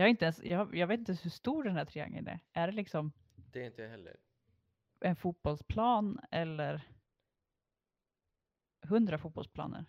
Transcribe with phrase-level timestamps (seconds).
[0.00, 2.40] Jag, inte ens, jag, jag vet inte hur stor den här triangeln är.
[2.52, 3.12] Är det liksom
[3.52, 4.16] Det är inte jag heller.
[5.00, 6.88] en fotbollsplan eller
[8.82, 9.84] hundra fotbollsplaner?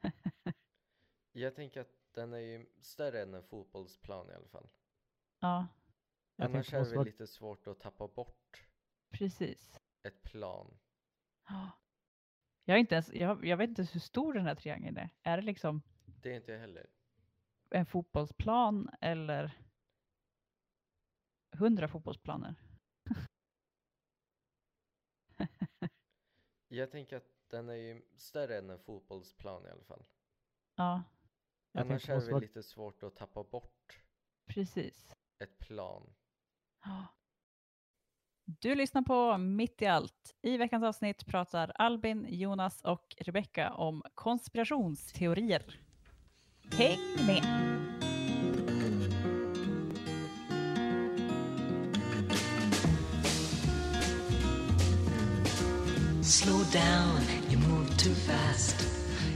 [1.32, 4.68] Jag tänker att den är ju större än en fotbollsplan i alla fall.
[5.40, 5.66] Ja,
[6.36, 8.66] Annars är det väl lite svårt att tappa bort
[9.10, 9.80] precis.
[10.02, 10.78] ett plan.
[11.48, 11.70] Ja.
[12.64, 15.10] Jag, inte ens, jag, jag vet inte hur stor den här triangeln är.
[15.22, 16.93] Är det liksom Det är inte jag heller.
[17.74, 19.58] En fotbollsplan eller
[21.52, 22.54] hundra fotbollsplaner?
[26.68, 30.04] Jag tänker att den är ju större än en fotbollsplan i alla fall.
[30.74, 31.02] Ja,
[31.72, 34.02] Jag Annars är det väl lite svårt att tappa bort
[34.46, 35.16] precis.
[35.38, 36.14] ett plan.
[36.84, 37.06] Ja.
[38.44, 40.34] Du lyssnar på Mitt i allt.
[40.42, 45.83] I veckans avsnitt pratar Albin, Jonas och Rebecka om konspirationsteorier.
[46.72, 46.98] Med!
[56.22, 58.76] Slow down, you move too fast.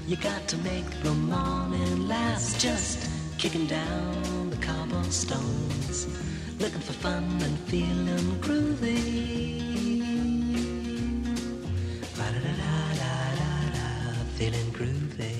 [0.07, 2.61] You got to make the morning last.
[2.61, 3.09] Just
[3.39, 6.09] kicking down the cobblestones,
[6.59, 9.69] looking for fun and feeling groovy.
[14.39, 15.38] Feeling groovy.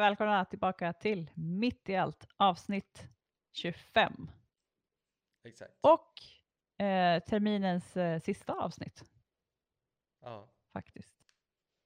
[0.00, 3.08] Välkomna tillbaka till Mitt i allt avsnitt
[3.52, 4.30] 25
[5.44, 5.78] Exakt.
[5.80, 6.14] och
[6.84, 9.04] eh, terminens eh, sista avsnitt
[10.20, 10.48] Ja.
[10.72, 11.16] faktiskt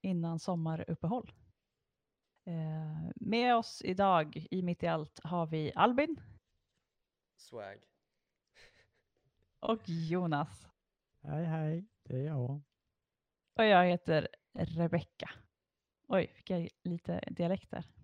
[0.00, 1.32] innan sommaruppehåll.
[2.46, 6.20] Eh, med oss idag i Mitt i allt har vi Albin
[7.36, 7.84] Swag.
[9.60, 10.68] och Jonas
[11.22, 12.62] Hej hej, det är jag.
[13.54, 15.30] och jag heter Rebecka.
[16.08, 17.78] Oj, fick jag lite dialekt där.
[17.78, 18.03] Ehm,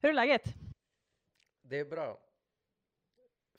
[0.00, 0.42] hur är läget?
[1.62, 2.20] Det är bra.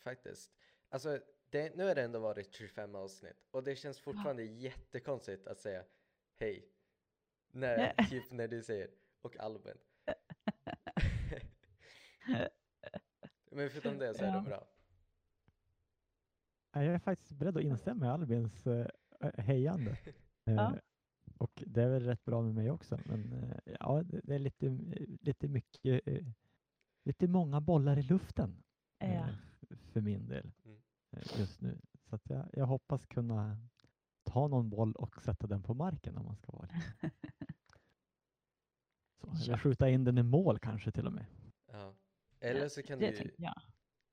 [0.04, 0.52] Faktiskt.
[0.90, 5.60] Alltså, det, nu har det ändå varit 25 avsnitt och det känns fortfarande jättekonstigt att
[5.60, 5.84] säga
[6.36, 6.70] hej.
[7.52, 8.04] När, Ja.
[8.10, 8.90] typ när du säger
[9.22, 9.78] och Albin.
[13.52, 14.36] Men förutom det så är Ja.
[14.36, 14.68] det bra.
[16.72, 18.88] Jag är faktiskt beredd att instämma i Albins eh,
[19.38, 19.98] hejande.
[20.44, 20.76] Ja.
[21.40, 23.00] Eh, och det är väl rätt bra med mig också.
[23.06, 24.70] Men eh, ja, det, är lite,
[25.22, 26.26] lite mycket, eh,
[27.06, 28.64] lite många bollar i luften
[29.00, 29.28] eh, Ja.
[29.94, 30.82] för min del Mm.
[31.12, 31.82] eh, just nu.
[32.10, 33.58] Så att jag, jag hoppas kunna
[34.24, 37.12] ta någon boll och sätta den på marken om man ska vara lite.
[39.22, 41.26] Så, eller skjuta in den i mål kanske till och med.
[41.72, 41.96] Ja.
[42.40, 43.36] Eller så kan det du.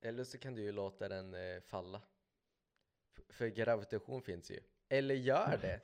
[0.00, 2.02] Eller så kan du ju låta den eh, falla.
[3.28, 4.60] För gravitation finns ju.
[4.88, 5.80] Eller gör det.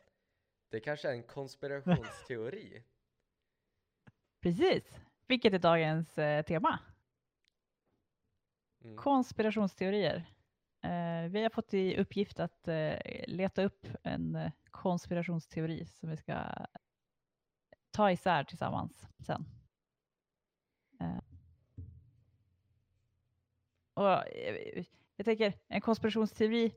[0.72, 2.84] Det kanske är en konspirationsteori.
[4.40, 5.00] Precis.
[5.26, 6.78] Vilket är dagens eh, tema?
[8.84, 8.96] Mm.
[8.96, 10.16] Konspirationsteorier.
[10.82, 16.16] Eh, vi har fått i uppgift att eh, leta upp en eh, konspirationsteori som vi
[16.16, 16.66] ska
[17.90, 19.44] ta isär tillsammans sen.
[21.00, 21.18] Eh,
[23.94, 24.84] och eh,
[25.16, 26.74] jag tänker, en konspirationsteori,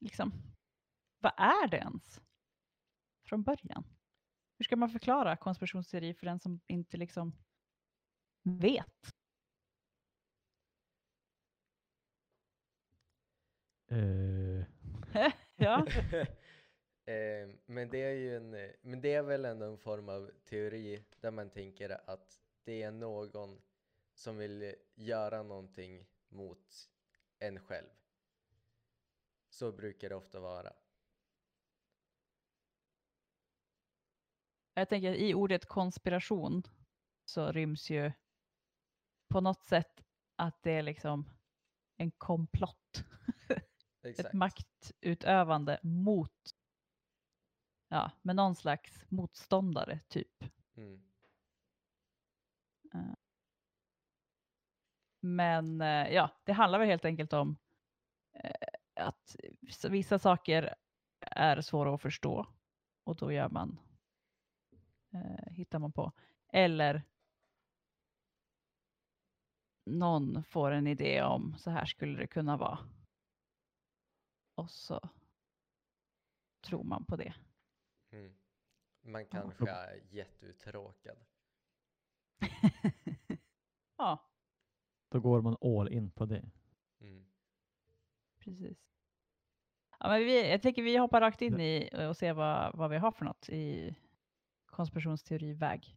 [0.00, 0.32] liksom,
[1.18, 2.20] vad är det ens?
[3.24, 3.84] Från början.
[4.58, 7.32] Hur ska man förklara konspirationsteori för den som inte liksom
[8.42, 9.14] vet?
[13.90, 15.86] Eh, ja.
[17.06, 20.30] Eh, men det är ju en, eh, men det är väl ändå en form av
[20.44, 23.62] teori där man tänker att det är någon
[24.14, 26.90] som vill göra någonting mot
[27.38, 27.88] en själv.
[29.48, 30.72] Så brukar det ofta vara.
[34.74, 36.62] Jag tänker i ordet konspiration
[37.24, 38.12] så ryms ju
[39.28, 40.04] på något sätt
[40.36, 41.30] att det är liksom
[41.96, 43.04] en komplott.
[44.02, 46.54] Ett maktutövande mot,
[47.88, 50.44] ja, med någon slags motståndare typ.
[50.76, 51.02] Mm.
[55.20, 57.56] Men eh, ja, det handlar väl helt enkelt om
[58.32, 59.36] eh, att
[59.88, 60.74] vissa saker
[61.20, 62.46] är svåra att förstå
[63.04, 63.80] och då gör man,
[65.14, 66.12] eh, hittar man på.
[66.48, 67.02] Eller
[69.84, 72.78] någon får en idé om så här skulle det kunna vara.
[74.54, 75.10] Och så
[76.60, 77.34] tror man på det.
[78.10, 78.34] Mm.
[79.02, 81.18] Man kanske är jätteuttråkad.
[83.96, 84.30] ja,
[85.08, 86.50] då går man all in på det.
[87.00, 87.26] Mm.
[88.38, 88.78] precis.
[90.00, 92.96] Ja, men vi, jag tänker vi hoppar rakt in i och ser vad, vad vi
[92.96, 93.94] har för något i
[94.74, 95.96] konspirationsteoriväg.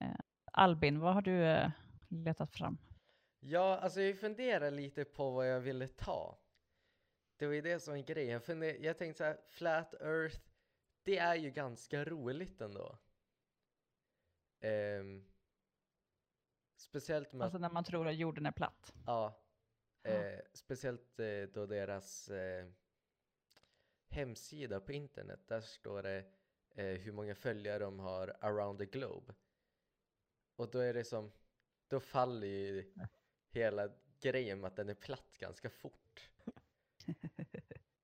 [0.00, 0.16] Eh,
[0.52, 1.70] Albin, vad har du eh,
[2.08, 2.78] letat fram?
[3.40, 6.38] Ja, alltså jag funderar lite på vad jag ville ta.
[7.36, 8.32] Det var ju det som var grejen.
[8.32, 10.40] Jag, funder- jag tänkte så här, Flat Earth,
[11.02, 12.98] det är ju ganska roligt ändå.
[14.60, 15.24] Ehm,
[16.76, 18.92] speciellt med Alltså när man tror att jorden är platt.
[19.06, 19.40] Ja,
[20.02, 20.10] Ja.
[20.10, 22.66] eh, speciellt eh, då deras eh,
[24.08, 26.24] hemsida på internet, där står det
[26.74, 29.34] eh, hur många följare de har around the globe.
[30.56, 31.32] Och då är det som,
[31.88, 32.92] då faller ju
[33.50, 33.90] hela
[34.20, 36.30] grejen med att den är platt ganska fort.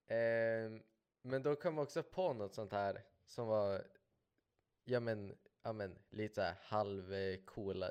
[0.06, 0.82] Ehm,
[1.22, 3.86] men då kom jag också på något sånt här som var,
[4.84, 7.90] ja men, ja men lite så här halv eh, coola,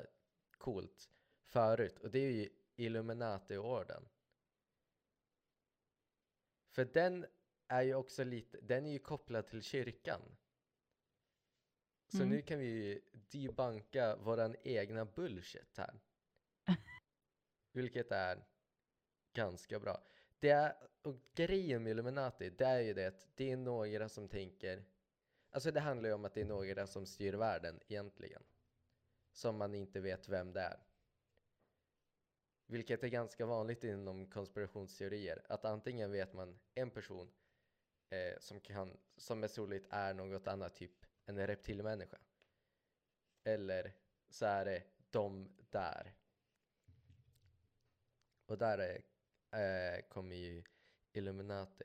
[0.58, 1.10] coolt
[1.42, 1.98] förut.
[1.98, 4.08] Och det är ju Illuminati-orden.
[6.68, 7.26] För den
[7.68, 10.36] är ju också lite, den är ju kopplad till kyrkan.
[12.10, 12.28] Så Mm.
[12.28, 16.00] nu kan vi ju debunka våran egna bullshit här.
[17.72, 18.44] Vilket är
[19.32, 20.04] ganska bra.
[20.38, 24.28] Det är, och grejen med Illuminati, det är ju det att det är några som
[24.28, 24.84] tänker,
[25.50, 28.42] alltså det handlar ju om att det är några som styr världen egentligen.
[29.32, 30.80] Som man inte vet vem det är.
[32.66, 35.42] Vilket är ganska vanligt inom konspirationsteorier.
[35.48, 37.32] Att antingen vet man en person
[38.10, 41.06] eh, som, kan, som mest troligt är något annat, typ
[41.38, 42.18] en reptilmänniska.
[43.44, 43.92] Eller
[44.28, 46.14] så är det de där.
[48.46, 49.02] Och där är,
[49.96, 50.62] eh, kommer ju
[51.12, 51.84] Illuminati.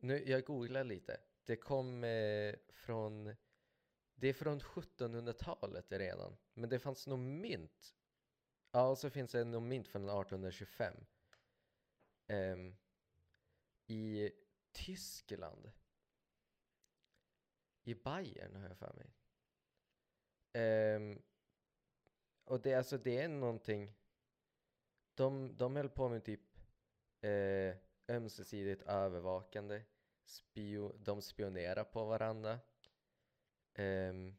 [0.00, 1.20] Nu, jag googlar lite.
[1.44, 3.36] Det kom äh, från,
[4.14, 6.36] det är från 1700-talet redan.
[6.54, 7.94] Men det fanns nog mynt
[8.74, 10.94] Ja, och så finns det nog mynt från 1825.
[12.26, 12.76] Ähm,
[13.86, 14.30] I
[14.72, 15.70] Tyskland.
[17.84, 19.10] I Bayern har jag för mig.
[20.52, 21.22] Ehm,
[22.44, 23.94] och det, alltså, det är någonting.
[25.14, 26.40] De, de höll på med typ
[27.20, 27.76] eh,
[28.16, 29.82] ömsesidigt övervakande.
[30.26, 32.58] Spio, de spionerar på varandra.
[33.74, 34.36] Ehm,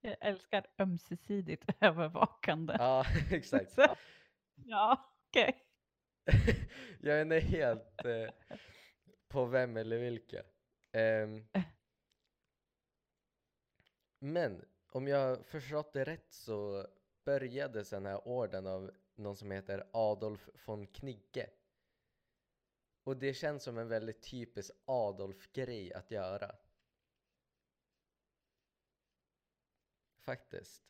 [0.00, 2.76] Jag älskar ömsesidigt övervakande.
[2.78, 3.72] ja, exakt.
[3.72, 3.96] Så-
[4.54, 5.66] ja, okej.
[7.00, 8.30] jag är inte helt eh,
[9.28, 10.42] på vem eller vilka.
[10.92, 11.46] Ehm,
[14.24, 16.86] men om jag förstått det rätt så
[17.24, 21.50] började den här orden av någon som heter Adolf von Knigge.
[23.02, 26.56] Och det känns som en väldigt typisk Adolf-grej att göra.
[30.18, 30.84] Faktiskt.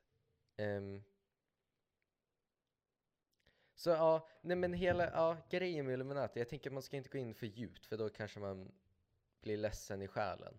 [0.58, 1.04] Um.
[3.74, 7.10] så ja, nej men hela ja, grejen med Illuminati, jag tänker att man ska inte
[7.10, 8.72] gå in för djupt för då kanske man
[9.40, 10.58] blir ledsen i själen.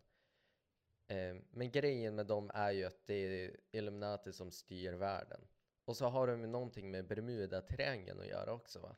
[1.07, 5.41] Eh, men grejen med dem är ju att det är Illuminati som styr världen.
[5.85, 8.95] Och så har de ju någonting med Bermuda-triangeln att göra också va?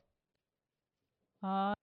[1.40, 1.74] Ja,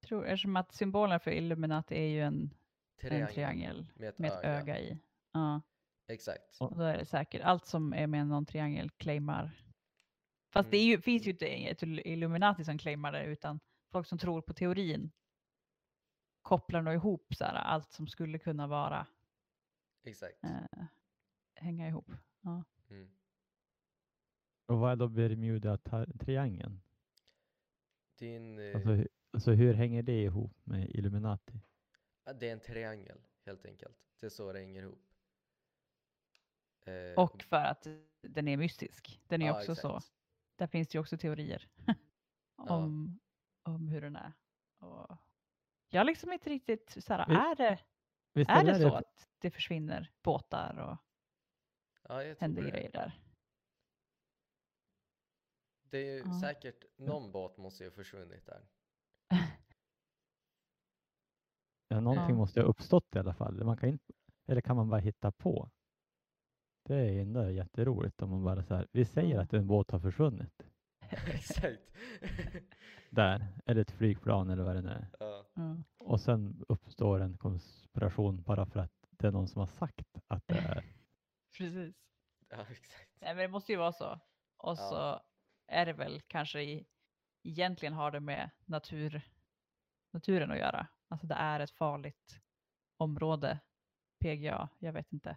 [0.00, 2.50] jag tror, eftersom att symbolen för Illuminati är ju en,
[3.02, 4.58] en triangel med ett med ett öga.
[4.60, 4.98] öga i.
[5.32, 5.60] Ja,
[6.08, 6.60] Exakt.
[6.60, 9.50] och då är det säkert allt som är med någon triangel claimar.
[10.52, 10.88] Fast det Mm.
[10.88, 13.60] ju, finns ju inte ett Illuminati som claimar det utan
[13.92, 15.10] folk som tror på teorin
[16.42, 19.06] kopplar nog ihop så här, allt som skulle kunna vara
[20.06, 20.44] Exakt.
[20.44, 20.84] eh,
[21.54, 22.10] hänga ihop.
[22.40, 22.64] Ja.
[22.90, 23.10] Mm.
[24.66, 26.80] Och vad är då Bermuda-triangeln?
[28.20, 31.60] En, eh, Alltså, alltså hur hänger det ihop med Illuminati?
[32.24, 33.96] ja, det är en triangel helt enkelt.
[34.20, 35.02] Det är så det hänger ihop.
[36.84, 37.86] Eh, Och för att
[38.20, 39.20] den är mystisk.
[39.28, 39.96] Den är ja, också så.
[39.96, 40.12] exakt.
[40.56, 41.68] Där finns det ju också teorier
[42.56, 43.18] om,
[43.62, 44.32] om hur den är.
[44.78, 45.16] Och
[45.88, 47.78] jag har liksom inte riktigt så här, är det,
[48.36, 50.96] Visst är det där så att det försvinner båtar och
[52.08, 52.70] Ja, jag tror händer det.
[52.70, 53.20] grejer där?
[55.82, 56.40] Det är ju Ja.
[56.40, 58.68] säkert, någon båt måste ju ha försvunnit där.
[61.88, 62.34] Ja, någonting Ja.
[62.36, 63.64] måste ha uppstått i alla fall.
[63.64, 64.12] Man kan inte,
[64.46, 65.70] eller kan man bara hitta på?
[66.82, 69.42] Det är ju ändå jätteroligt om man bara så här, vi säger Ja.
[69.42, 70.62] att en båt har försvunnit
[71.26, 71.82] Exakt.
[73.10, 75.08] där, eller ett flygplan eller vad det nu är.
[75.20, 75.46] ja.
[75.54, 75.76] Ja.
[76.00, 80.46] Och sen uppstår en konspiration bara för att det är någon som har sagt att
[80.46, 80.84] det är.
[81.58, 81.94] Precis.
[82.48, 83.08] ja, exakt.
[83.20, 84.20] Nej, men det måste ju vara så.
[84.56, 84.76] Och Ja.
[84.76, 85.20] så
[85.72, 86.86] är det väl kanske i,
[87.42, 89.22] egentligen har det med natur,
[90.12, 90.86] naturen att göra.
[91.08, 92.40] Alltså det är ett farligt
[92.96, 93.58] område,
[94.20, 94.68] PGA.
[94.78, 95.36] Jag vet inte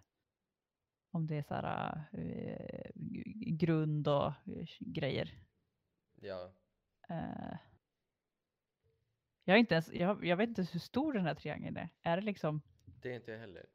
[1.12, 2.90] om det är så här eh,
[3.56, 5.34] grund och eh, grejer.
[6.22, 6.52] Ja,
[7.08, 7.56] Eh,
[9.44, 11.88] Jag, inte ens, jag, jag vet inte hur stor den här triangeln är.
[12.02, 13.66] Är det liksom Det är inte jag heller.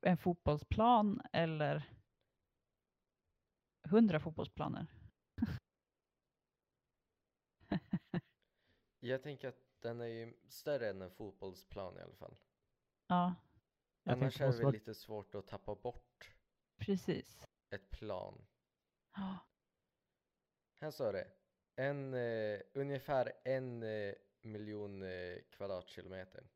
[0.00, 1.90] en fotbollsplan eller
[3.88, 4.86] hundra fotbollsplaner?
[9.00, 12.36] Jag tänker att den är ju större än en fotbollsplan i alla fall.
[13.06, 13.34] Ja,
[14.02, 16.34] Jag Annars är det lite svårt att tappa bort
[16.76, 17.46] precis.
[17.70, 18.46] ett plan.
[19.14, 19.38] Ja,
[20.80, 21.30] Här står det.
[21.74, 26.46] En, eh, ungefär en eh, miljon eh, kvadratkilometer.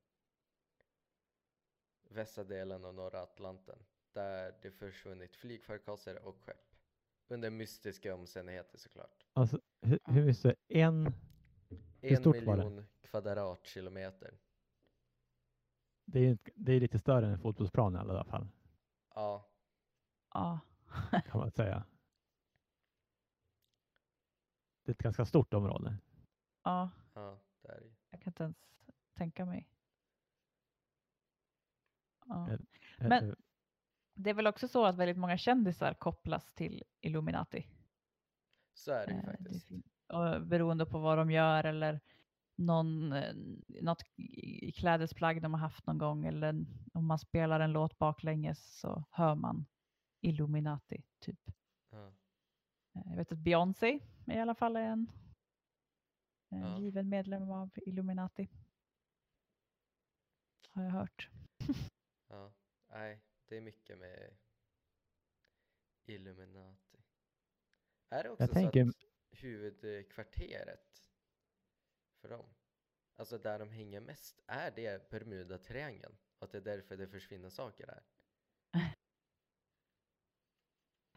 [2.08, 3.78] Västra delen av norra Atlanten.
[4.12, 6.74] Där det försvunnit flygfarkoster och skepp.
[7.28, 9.24] Under mystiska omständigheter såklart.
[9.32, 11.06] Alltså, hur, hur visste En,
[12.00, 12.26] En det?
[12.32, 14.38] miljon kvadratkilometer.
[16.04, 18.48] det är, det är lite större än en fotbollsplan i alla fall,
[19.14, 19.48] Ja,
[20.34, 20.60] ja.
[21.26, 21.84] kan man säga.
[24.86, 25.96] Det är ett ganska stort område.
[26.64, 27.92] ja, ja, det är det ju.
[28.10, 28.56] jag kan inte ens
[29.14, 29.68] tänka mig.
[32.26, 32.50] Ja.
[32.50, 32.58] Eh,
[32.98, 33.36] Men-
[34.14, 37.66] Det är väl också så att väldigt många kändisar kopplas till Illuminati.
[38.74, 39.70] Så är det ju Eh, det faktiskt.
[40.06, 42.00] och beroende på vad de gör eller
[42.54, 43.34] någon, eh,
[43.82, 44.02] något
[44.74, 49.34] klädesplagg de har haft någon gång eller om man spelar en låt baklänges så hör
[49.34, 49.66] man
[50.20, 51.40] Illuminati typ.
[52.96, 55.10] Eh, Jag vet att Beyoncé i alla fall är en
[56.52, 56.78] eh, Ja.
[56.80, 58.48] given medlem av Illuminati.
[60.70, 61.30] Har jag hört.
[62.28, 62.52] Ja,
[62.88, 64.36] nej, det är mycket med
[66.04, 66.98] Illuminati.
[68.08, 68.94] Är det också Jag så tänker- att
[69.30, 71.10] huvudkvarteret
[72.20, 72.46] för dem,
[73.16, 76.16] alltså där de hänger mest, är det Bermuda-triangeln?
[76.38, 78.02] Och att det är därför det försvinner saker där?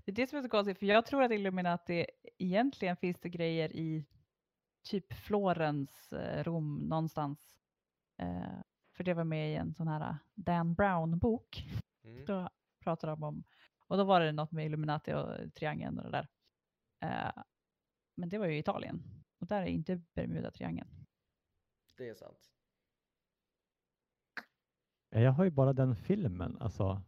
[0.10, 2.06] Det är det som är så konstigt, för jag tror att Illuminati,
[2.38, 4.06] egentligen finns det grejer i
[4.84, 7.60] typ Florens, eh, Rom, någonstans.
[8.18, 8.60] Eh,
[8.96, 11.66] för det var med i en sån här Dan Brown-bok.
[12.04, 12.26] Mm.
[12.26, 12.50] Då
[12.80, 13.44] pratade de om,
[13.88, 16.28] och då var det något med Illuminati och triangeln och det där.
[17.02, 17.44] Eh,
[18.16, 19.04] men det var ju i Italien,
[19.40, 21.06] och där är inte Bermuda-triangeln.
[21.98, 22.50] Det är sant.
[25.12, 27.02] eh, jag har ju bara den filmen, alltså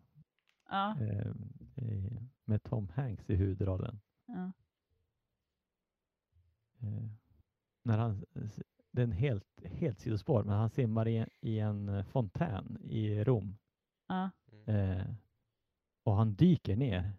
[0.70, 1.34] Ja, eh,
[2.51, 4.00] med Tom Hanks i huvudrollen.
[4.25, 4.51] ja,
[6.81, 7.10] Eh,
[7.84, 8.25] när han,
[8.91, 13.24] det är en helt, helt sidospår, men han simmar i, i en eh, fontän i
[13.24, 13.58] Rom
[14.08, 14.29] ja.
[14.51, 14.75] Mm.
[14.75, 15.05] eh,
[16.03, 17.13] och han dyker ner.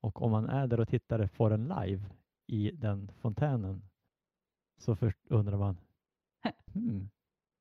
[0.00, 2.10] Och om man är där och tittar på den live
[2.46, 3.82] i den fontänen
[4.78, 5.78] så först undrar man
[6.72, 7.10] hmm,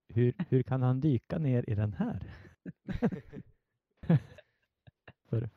[0.07, 2.23] hur, hur kan han dyka ner i den här?
[5.29, 5.49] För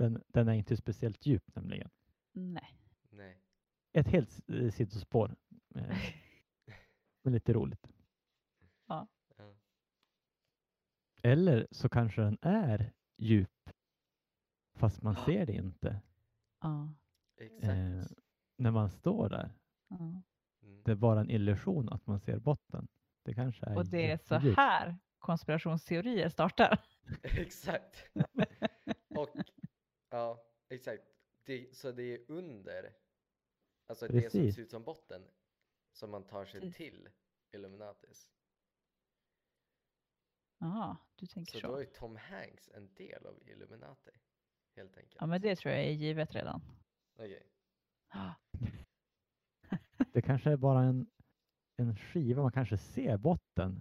[0.00, 1.90] den, den är inte speciellt djup nämligen.
[2.32, 2.76] Nej.
[3.10, 3.40] Nej.
[3.92, 5.36] Ett helt eh, sidospår.
[5.74, 5.98] Eh,
[7.22, 7.88] men lite roligt.
[8.86, 9.08] Ja.
[11.22, 13.70] Eller så kanske den är djup
[14.74, 16.00] fast man ser det inte
[16.60, 16.94] Ja,
[17.36, 17.64] Exakt.
[17.64, 18.04] eh,
[18.56, 19.50] när man står där.
[19.88, 19.96] ja.
[20.62, 20.82] Mm.
[20.84, 22.88] Det är bara en illusion att man ser botten.
[23.24, 24.56] Det kanske är Och det är så jättedjupt.
[24.56, 26.78] här konspirationsteorier startar.
[27.22, 28.04] Exakt.
[29.16, 29.28] Och
[30.10, 31.02] ja, exakt.
[31.44, 32.96] Det, så det är under,
[33.86, 34.54] alltså det som Precis.
[34.54, 35.28] ser ut som botten,
[35.92, 36.76] som man tar sig Precis.
[36.76, 37.08] till
[37.52, 38.30] Illuminatis.
[40.58, 41.66] Jaha, du tänker Så så.
[41.66, 44.10] då är Tom Hanks en del av Illuminati,
[44.76, 45.16] helt enkelt.
[45.20, 46.62] Ja, men det tror jag är givet redan.
[47.14, 47.46] Okej.
[48.12, 48.34] Ja,
[50.12, 51.10] Det kanske är bara en,
[51.76, 53.80] en skiva, man kanske ser botten.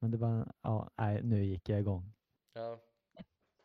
[0.00, 2.12] Men det bara, ja, nej, nu gick jag igång.
[2.52, 2.80] Ja,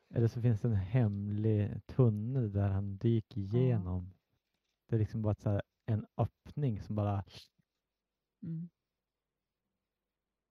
[0.10, 4.14] Eller så finns det en hemlig tunnel där han dyker igenom.
[4.88, 7.24] Det är liksom bara här, en öppning som bara
[8.42, 8.70] Mm.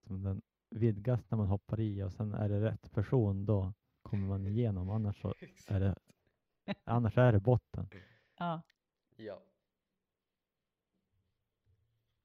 [0.07, 3.73] som den vidgas när man hoppar i och sen är det rätt person då
[4.03, 4.91] kommer man igenom.
[4.91, 5.35] Annars så
[5.69, 5.95] är det,
[6.85, 7.89] annars är det botten.
[8.37, 8.63] Ja.
[9.17, 9.43] Ja.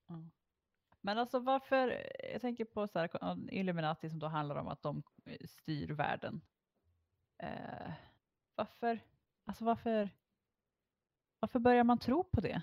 [0.07, 0.23] ja.
[1.01, 3.09] Men alltså varför, jag tänker på så här,
[3.53, 5.03] Illuminati som då handlar om att de
[5.45, 6.41] styr världen.
[7.43, 7.93] Eh,
[8.55, 8.99] varför,
[9.45, 10.09] alltså varför,
[11.39, 12.61] varför börjar man tro på det?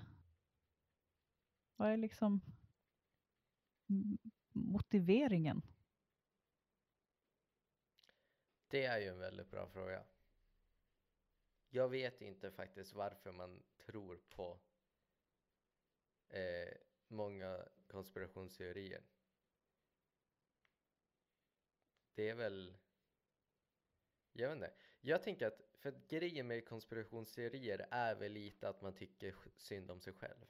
[1.76, 2.40] Vad är liksom
[4.52, 5.62] motiveringen?
[8.68, 10.04] Det är ju en väldigt bra fråga.
[11.68, 14.60] Jag vet inte faktiskt varför man tror på
[16.28, 16.76] eh,
[17.08, 19.02] många konspirationsteorier.
[22.14, 22.76] Det är väl,
[24.32, 24.72] jag vet inte.
[25.00, 29.90] Jag tänker att, för att grejen med konspirationsteorier är väl lite att man tycker synd
[29.90, 30.46] om sig själv.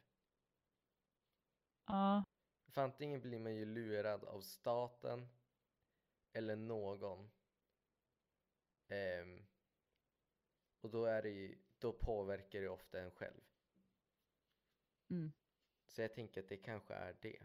[1.87, 2.25] Ja,
[2.68, 5.28] För antingen blir man ju lurad av staten
[6.32, 7.30] eller någon.
[8.88, 9.46] Ehm,
[10.80, 13.40] och då, är det ju, då påverkar det ofta en själv.
[15.10, 15.32] Mm.
[15.87, 17.42] Så jag tänker att det kanske är det.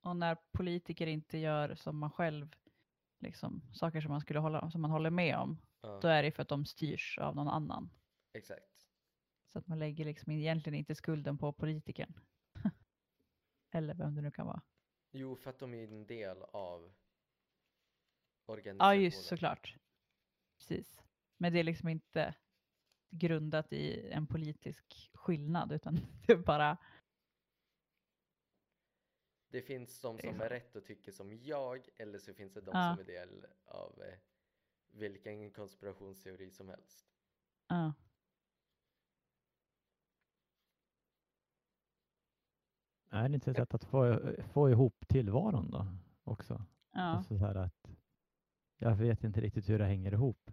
[0.00, 2.56] Och när politiker inte gör som man själv,
[3.24, 6.32] liksom, saker som man, skulle hålla, som man håller med om, Ja, då är det
[6.32, 7.90] för att de styrs av någon annan.
[8.32, 8.86] exakt.
[9.52, 12.20] Så att man lägger liksom egentligen inte skulden på politikern.
[13.70, 14.62] Eller vem det nu kan vara.
[15.12, 16.82] Jo, för att de är en del av
[18.46, 19.02] Ja, organisationen.
[19.04, 19.76] just såklart.
[20.58, 21.00] Precis.
[21.36, 22.34] Men det är liksom inte
[23.10, 25.94] grundat i en politisk skillnad, utan
[26.26, 26.76] det är bara,
[29.54, 30.50] Det finns de som är Exakt.
[30.52, 32.94] rätt och tycker som jag, eller så finns det de Ja.
[32.96, 34.18] som är del av eh,
[34.90, 37.06] vilken konspirationsteori som helst.
[37.68, 37.92] ja.
[43.10, 44.20] Är det inte ett sätt att få,
[44.52, 45.86] få ihop tillvaron då
[46.24, 46.64] också?
[46.92, 47.00] ja.
[47.00, 47.90] Alltså så här att
[48.76, 50.50] jag vet inte riktigt hur det hänger ihop.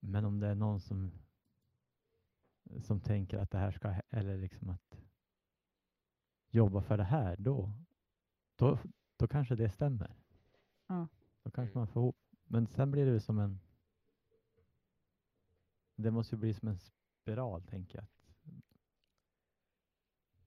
[0.00, 1.12] Men om det är någon som
[2.82, 5.00] som tänker att det här ska, eller liksom att
[6.54, 7.72] jobba för det här, då,
[8.56, 8.78] då,
[9.16, 10.16] då kanske det stämmer.
[10.86, 11.08] Ja.
[11.42, 11.80] Då kanske Mm.
[11.80, 12.16] man får ihop.
[12.44, 13.60] Men sen blir det som en,
[15.96, 18.06] det måste ju bli som en spiral, tänker jag.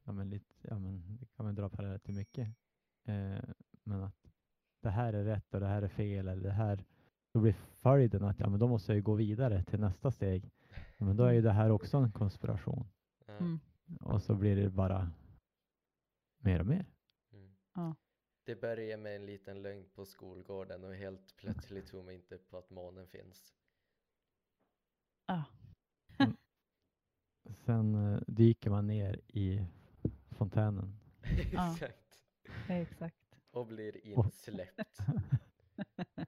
[0.03, 2.47] Ja, men lite, ja, men det kan man dra paralleller till mycket.
[3.03, 3.39] Eh,
[3.83, 4.31] men att
[4.81, 6.85] det här är rätt och det här är fel, eller det här,
[7.33, 10.51] då blir följden att ja, men då måste jag ju gå vidare till nästa steg.
[10.97, 12.87] Ja, men då är ju det här också en konspiration.
[13.27, 13.59] Mm.
[14.01, 15.11] Och så blir det bara
[16.37, 16.85] mer och mer.
[17.31, 17.55] Mm.
[17.73, 17.95] Ja.
[18.43, 22.57] Det börjar med en liten lögn på skolgården och helt plötsligt tror man inte på
[22.57, 23.53] att månen finns.
[25.25, 25.43] Ja.
[27.65, 29.65] Sen eh, dyker man ner i
[30.29, 30.99] fontänen.
[31.53, 31.73] Ja.
[31.73, 32.23] Exakt.
[32.69, 33.39] Exakt.
[33.51, 34.99] Och blir insläppt.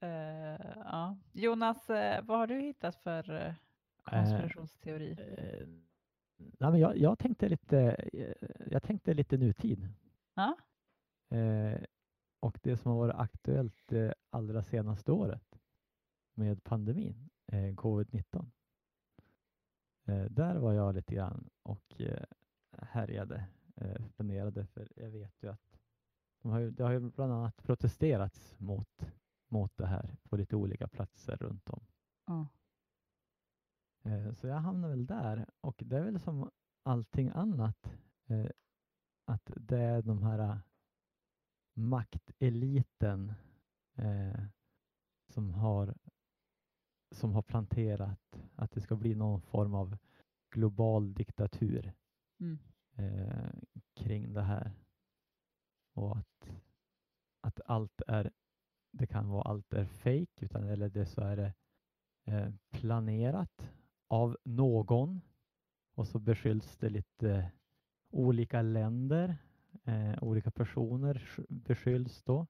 [0.00, 1.18] Eh, ja.
[1.32, 3.54] Jonas, eh, vad har du hittat för uh,
[4.02, 5.16] konspirationsteori?
[6.38, 7.78] Eh, nej, men jag, jag, tänkte lite,
[8.12, 9.88] eh, jag tänkte lite nutid.
[10.34, 10.56] Ja.
[11.36, 11.80] Eh,
[12.40, 15.58] och det som har varit aktuellt det allra senaste året
[16.34, 18.50] med pandemin, eh, covid-19.
[20.04, 22.24] Eh, där var jag lite grann och eh,
[22.70, 25.78] härjade, eh, funderade, för jag vet ju att
[26.42, 29.06] de har ju, det har ju bland annat protesterats mot,
[29.48, 31.86] mot det här på lite olika platser runt om.
[34.34, 36.50] Så jag hamnar väl där och det är väl som
[36.82, 38.46] allting annat eh,
[39.26, 40.58] att det är de här eh,
[41.74, 43.34] makteliten
[43.94, 44.44] eh,
[45.28, 45.94] som har
[47.10, 49.96] som har planterat att det ska bli någon form av
[50.50, 51.92] global diktatur
[52.40, 52.58] Mm.
[52.96, 53.52] eh,
[53.94, 54.72] kring det här.
[55.94, 56.50] Och att,
[57.40, 58.30] att allt är,
[58.92, 61.54] det kan vara allt är fake utan eller det så är det
[62.24, 63.70] eh, planerat
[64.08, 65.20] av någon
[65.94, 67.52] och så beskylls det lite
[68.10, 69.36] olika länder,
[69.84, 72.46] eh, olika personer sk- beskylls då.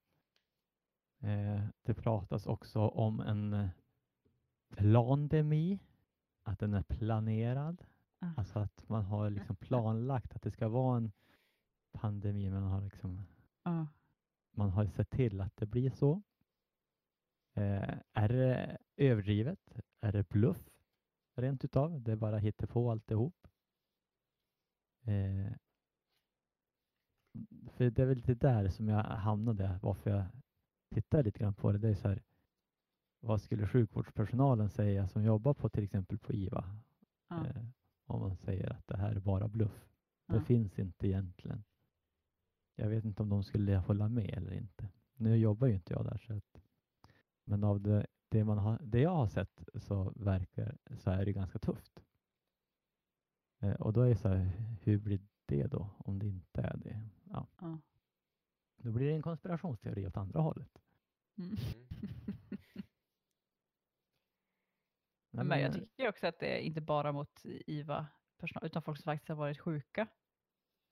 [1.20, 3.68] Eh, det pratas också om en eh,
[4.76, 5.78] plandemi,
[6.42, 7.84] att den är planerad.
[8.18, 8.30] Ah.
[8.36, 11.12] Alltså att man har liksom planlagt att det ska vara en
[11.92, 13.26] pandemi, men man har, liksom,
[13.62, 13.86] Ja.
[14.50, 16.22] man har sett till att det blir så.
[17.54, 19.80] Eh, är det överdrivet?
[20.00, 20.70] Är det bluff?
[21.34, 22.02] Rent utav?
[22.02, 23.46] Det är bara hittepå alltihop?
[25.02, 25.52] Eh,
[27.70, 30.24] för det är väl lite där som jag hamnade, varför jag
[30.94, 31.78] tittar lite grann på det.
[31.78, 32.22] Det är så här,
[33.20, 36.64] vad skulle sjukvårdspersonalen säga som jobbar på till exempel på IVA?
[37.28, 37.46] Ja.
[37.46, 37.64] Eh,
[38.06, 39.88] om man säger att det här är bara bluff.
[40.26, 40.40] Det Ja.
[40.44, 41.64] finns inte egentligen.
[42.76, 44.88] Jag vet inte om de skulle hålla med eller inte.
[45.14, 46.18] Nu jobbar ju inte jag där.
[46.18, 46.62] Så att,
[47.44, 51.32] men av det, det, man har, det jag har sett så verkar så är det
[51.32, 52.04] ganska tufft.
[53.62, 56.76] Eh, och då är det så här, hur blir det då om det inte är
[56.76, 57.08] det?
[57.24, 57.78] Ja, Ja.
[58.76, 60.82] då blir det en konspirationsteori åt andra hållet.
[61.38, 61.56] Mm.
[65.30, 68.98] Nej, Men jag eh, tycker också att det är inte bara mot IVA-personal, utan folk
[68.98, 70.06] som faktiskt har varit sjuka.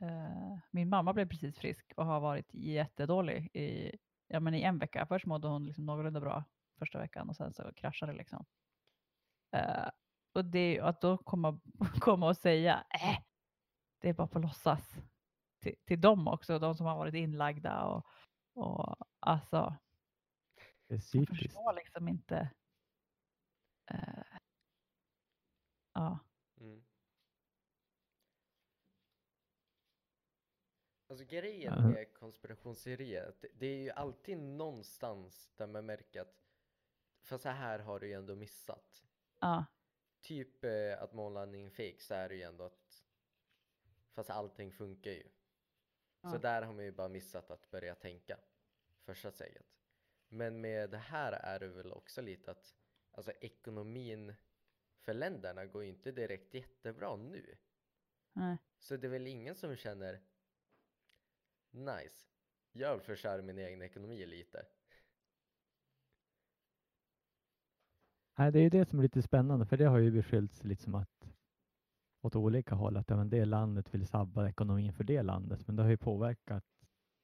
[0.00, 3.96] Eh, min mamma blev precis frisk och har varit jättedålig i,
[4.28, 5.06] ja, men i en vecka.
[5.06, 6.44] Först mådde hon liksom någorlunda bra
[6.82, 8.46] första veckan och sen så kraschade det liksom.
[9.56, 9.88] Eh,
[10.34, 11.60] och det, att då komma,
[12.00, 13.18] komma och säga, äh,
[14.00, 14.94] det är bara på låtsas.
[15.62, 18.06] Till, till dem också, de som har varit inlagda och,
[18.54, 19.76] och alltså,
[20.88, 22.50] det är jag förstår liksom inte.
[23.90, 24.38] eh,
[25.94, 26.18] ja.
[26.60, 26.84] Mm.
[31.08, 36.41] Alltså grejen med konspirationsteorier, att det, det är ju alltid någonstans där man märker att
[37.22, 39.02] fast så här har du ju ändå missat.
[39.40, 39.64] Ja,
[40.20, 43.04] Typ eh, att månlandningen fake så är det ju ändå att
[44.12, 45.28] fast allting funkar ju.
[46.22, 46.38] Så Ja.
[46.38, 48.38] där har man ju bara missat att börja tänka
[49.04, 49.66] första steget.
[50.28, 52.76] Men med det här är det väl också lite att
[53.10, 54.34] alltså ekonomin
[54.98, 57.56] för länderna går ju inte direkt jättebra nu.
[58.32, 58.56] nej.
[58.78, 60.22] Så det är väl ingen som känner
[61.70, 62.26] nice,
[62.72, 64.66] jag vill förstöra min egen ekonomi lite.
[68.42, 71.28] Nej, det är det som är lite spännande, för det har ju beskyllts liksom att
[72.22, 75.82] åt olika håll, att ja, det landet vill sabba ekonomin för det landet, men det
[75.82, 76.64] har ju påverkat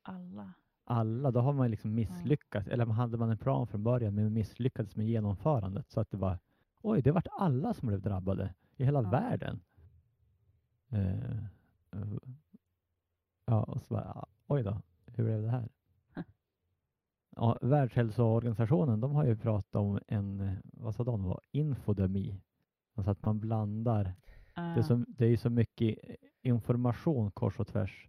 [0.02, 0.52] Alla.
[0.84, 1.30] alla.
[1.30, 5.06] Då har man liksom misslyckats, eller hade man en plan från början, men misslyckades med
[5.06, 6.38] genomförandet så att det var
[6.82, 9.10] oj, det vart alla som blev drabbade i hela Ja.
[9.10, 9.60] världen.
[10.88, 11.38] Eh,
[11.92, 12.18] eh,
[13.46, 15.68] ja, och så bara, oj då, hur blev det här?
[17.40, 22.40] Ja, Världshälsoorganisationen, de har ju pratat om en, eh, vad sa de, var infodemi.
[22.94, 24.04] Alltså att man blandar
[24.54, 25.98] det är, Ah, så, det är så mycket
[26.42, 28.08] information kors och tvärs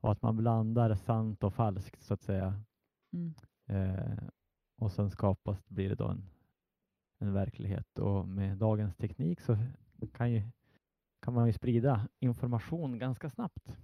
[0.00, 2.62] och att man blandar sant och falskt så att säga.
[3.12, 3.34] mm.
[3.66, 4.28] Eh,
[4.76, 6.30] och sen skapas, blir det då en,
[7.18, 9.56] en verklighet och med dagens teknik så
[10.12, 10.42] kan, ju,
[11.22, 13.78] kan man ju sprida information ganska snabbt.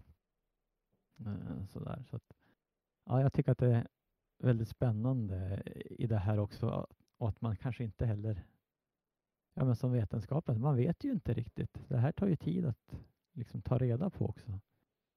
[1.27, 2.05] Eh, sådär.
[2.11, 2.33] Så att,
[3.07, 3.87] ja, jag tycker att det
[4.38, 6.87] väldigt spännande i det här också
[7.18, 8.44] och att man kanske inte heller
[9.59, 11.88] Ja, men som vetenskapen, man vet ju inte riktigt.
[11.88, 12.98] Det här tar ju tid att
[13.33, 14.61] liksom ta reda på också.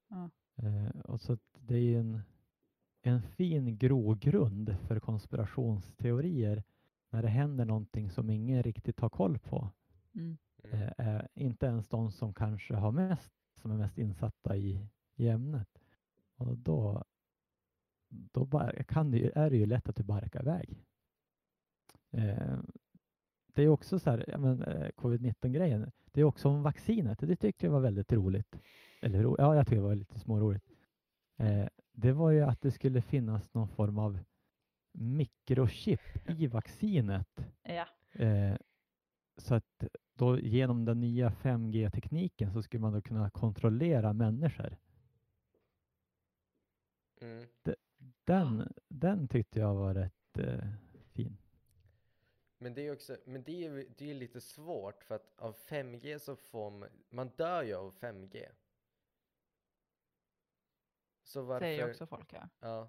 [0.08, 0.30] Ja.
[0.56, 2.20] Eh, och så att det är ju en,
[3.02, 6.64] en fin grogrund för konspirationsteorier
[7.10, 9.70] när det händer någonting som ingen riktigt har koll på.
[10.14, 10.38] Mm.
[10.64, 10.88] Mm.
[10.98, 15.28] Eh, eh, inte ens de som kanske har mest, som är mest insatta i, i
[15.28, 15.78] ämnet.
[16.36, 17.04] Och då,
[18.12, 20.84] då bara, kan det, ju- är det ju lätt att det barkar iväg.
[22.10, 22.58] Eh,
[23.54, 27.18] det är också så här, ja, men, eh, covid-19-grejen, det är också om vaccinet.
[27.18, 28.58] Det tyckte jag var väldigt roligt.
[29.00, 30.64] Eller ro, ja, jag tycker det var lite småroligt.
[31.36, 34.18] Eh, det var ju att det skulle finnas någon form av
[34.92, 37.46] mikrochip i vaccinet.
[37.62, 37.86] Ja.
[38.12, 38.56] Eh,
[39.36, 44.76] så att då genom den nya 5G-tekniken så skulle man då kunna kontrollera människor.
[47.20, 47.46] Mm.
[48.24, 50.68] Den, den tyckte jag var rätt eh,
[51.12, 51.36] fin.
[52.58, 56.18] Men det är också, men det är, det är lite svårt för att av 5G
[56.18, 58.48] så får man, man dör ju av 5G.
[61.22, 62.48] Så varför, Säger också folk ja.
[62.60, 62.88] ja,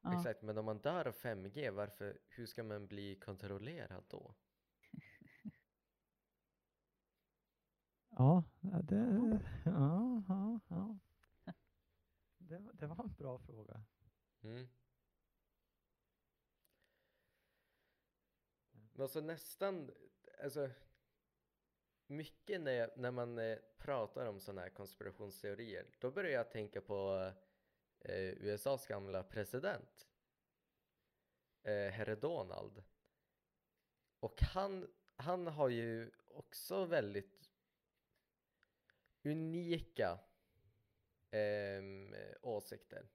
[0.00, 0.18] ja.
[0.18, 4.34] exakt, men om man dör av 5G, varför, hur ska man bli kontrollerad då?
[8.08, 10.98] Ja, ja, det, ja, ja, ja.
[12.38, 13.84] Det, det var en bra fråga.
[14.42, 14.68] Mm.
[18.92, 19.90] Men alltså nästan,
[20.42, 20.70] alltså
[22.06, 26.80] mycket när, jag, när man eh, pratar om sådana här konspirationsteorier, då börjar jag tänka
[26.80, 27.32] på
[27.98, 30.08] eh, USAs gamla president,
[31.62, 32.82] eh, herre Donald.
[34.20, 37.50] Och han, han har ju också väldigt
[39.24, 40.18] unika
[41.30, 41.82] eh,
[42.42, 43.08] åsikter.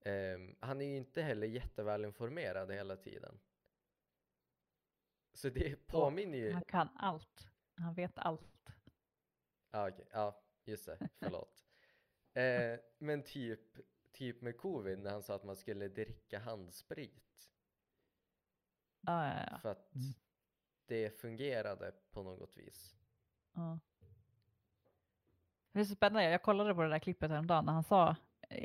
[0.00, 3.40] Ehm, han är ju inte heller jättevälinformerad hela tiden.
[5.32, 6.52] Så det påminner ju...
[6.52, 7.48] Han kan allt.
[7.76, 8.70] Han vet allt.
[9.70, 10.08] Ja, okej.
[10.12, 11.08] Ja, just det.
[11.18, 11.64] Förlåt.
[12.32, 13.60] Eh, men typ,
[14.12, 17.50] typ med covid när han sa att man skulle dricka handsprit
[19.00, 19.58] Ja, ja, ja.
[19.58, 20.12] för att Mm.
[20.86, 22.96] det fungerade på något vis.
[23.54, 23.78] ja.
[25.72, 26.30] Det är så spännande.
[26.30, 28.16] Jag kollade på det där klippet häromdagen när han sa,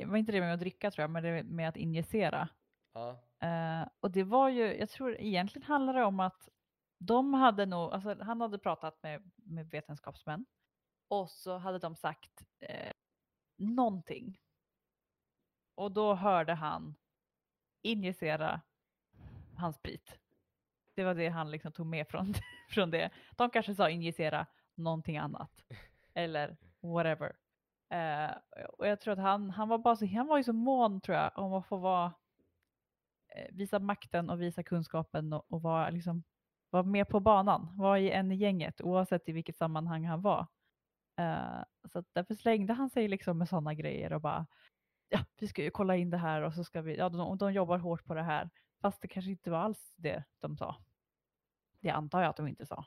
[0.06, 2.48] var inte det med att dricka tror jag, men det med att injicera.
[2.94, 6.48] Ja, Eh, och det var ju, jag tror egentligen handlar det om att
[6.98, 10.46] de hade nog, alltså han hade pratat med, med vetenskapsmän
[11.08, 12.92] och så hade de sagt eh,
[13.56, 14.40] någonting.
[15.74, 16.94] Och då hörde han
[17.82, 18.60] injicera
[19.56, 20.18] handsprit.
[20.94, 22.34] Det var det han liksom tog med från,
[22.70, 23.10] från det.
[23.36, 25.64] De kanske sa injicera någonting annat.
[26.14, 27.36] Eller whatever.
[27.88, 28.30] Eh,
[28.78, 31.16] och jag tror att han, han var bara så, han var ju så mån tror
[31.16, 32.12] jag om att få vara
[33.36, 36.22] eh, visa makten och visa kunskapen och, och vara, liksom,
[36.70, 40.46] vara med på banan, vara i en i gänget oavsett i vilket sammanhang han var.
[41.18, 44.46] Eh, så därför slängde han sig liksom med sådana grejer och bara
[45.08, 47.52] ja, vi ska ju kolla in det här och så ska vi, ja, de, de
[47.52, 48.50] jobbar hårt på det här.
[48.80, 50.76] Fast det kanske inte var alls det de sa.
[51.80, 52.84] Det antar jag att de inte sa.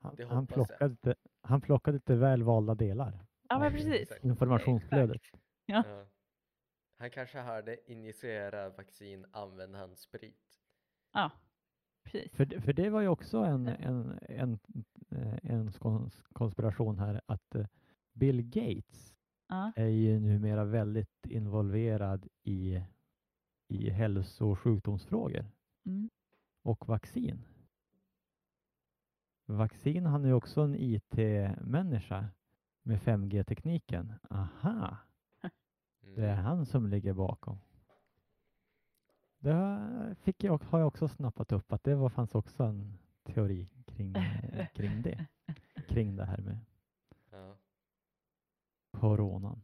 [0.00, 4.12] Han, han, plockade, lite- han plockade lite väl valda delar Ja, men precis.
[4.22, 5.22] Informationsflödet.
[5.66, 5.82] Ja.
[5.86, 6.06] Ja.
[6.98, 10.60] Han kanske hörde injicera vaccin, använd handsprit.
[11.12, 11.30] Ja,
[12.04, 12.32] precis.
[12.32, 14.58] För, det- för det var ju också en, en, en,
[15.10, 15.72] eh, en
[16.32, 17.66] konspiration här att eh,
[18.12, 19.14] Bill Gates
[19.48, 19.72] Ja.
[19.76, 22.82] är ju numera väldigt involverad i,
[23.68, 25.44] i hälso och sjukdomsfrågor
[25.86, 26.10] Mm.
[26.62, 27.42] och vaccin.
[29.46, 32.26] Vaccin, han är ju också en IT-människa
[32.82, 34.14] med 5G-tekniken.
[34.30, 34.96] Aha,
[36.00, 36.44] det är Mm.
[36.44, 37.58] han som ligger bakom.
[39.38, 42.98] Det har- fick jag, har jag också snappat upp att det var, fanns också en
[43.24, 44.14] teori kring,
[44.74, 45.26] kring det.
[45.88, 46.58] Kring det här med
[47.30, 47.56] Ja.
[48.90, 49.62] coronan.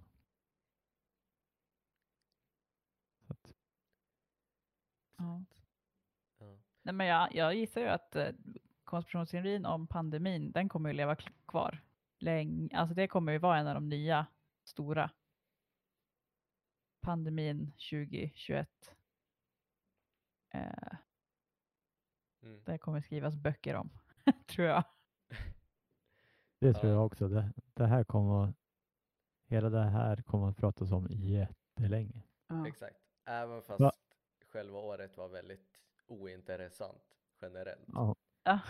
[3.26, 3.52] Så att,
[5.18, 5.44] Ja.
[6.38, 6.58] Ja.
[6.82, 8.28] Nej, men jag, jag gissar ju att eh,
[8.84, 11.82] konspirationsteorin om pandemin, den kommer ju leva kvar
[12.18, 12.76] länge.
[12.78, 14.26] Alltså det kommer ju vara en av de nya
[14.64, 15.10] stora.
[17.00, 18.68] Pandemin 2021.
[20.50, 20.70] Eh,
[22.42, 22.62] Mm.
[22.64, 23.90] det kommer skrivas böcker om,
[24.46, 24.84] tror jag.
[26.60, 26.96] det tror Ja.
[26.96, 27.28] jag också.
[27.28, 28.54] Det, det här kommer
[29.46, 32.22] hela det här kommer att pratas om jättelänge.
[32.66, 32.96] Exakt.
[33.24, 33.92] Även fast Va?
[34.48, 37.02] själva året var väldigt ointressant
[37.42, 37.84] generellt.
[37.92, 38.16] Ja.
[38.44, 38.60] Ja.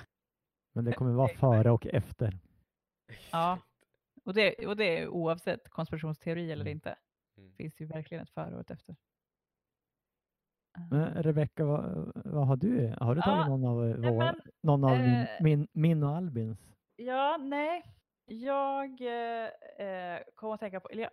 [0.73, 2.39] Men det kommer vara före och efter.
[3.33, 3.59] Ja.
[4.25, 6.73] Och det, och det är oavsett konspirationsteori eller Mm.
[6.73, 6.97] inte.
[7.38, 7.53] Mm.
[7.53, 8.97] Finns det ju verkligen ett före och ett efter.
[10.79, 12.95] Eh, Men Rebecka, vad, vad har du?
[13.01, 16.03] Har du Ja, tagit någon av, eh, vår, men, någon av min, eh, min, min
[16.03, 16.59] och Albins?
[16.97, 17.83] Ja, nej.
[18.29, 19.51] Jag eh,
[19.87, 21.11] eh, kom att tänka på, eller jag,